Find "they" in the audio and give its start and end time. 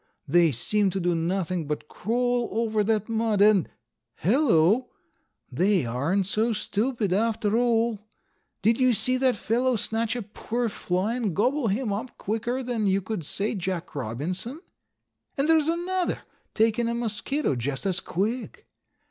0.27-0.51, 5.51-5.85